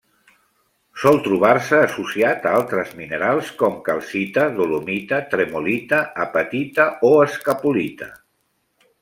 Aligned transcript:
Sol 1.01 1.17
trobar-se 1.25 1.81
associat 1.87 2.47
a 2.51 2.53
altres 2.59 2.95
minerals 3.01 3.51
com: 3.59 3.75
calcita, 3.91 4.47
dolomita, 4.57 5.21
tremolita, 5.35 6.01
apatita 6.27 6.89
o 7.13 7.15
escapolita. 7.29 8.11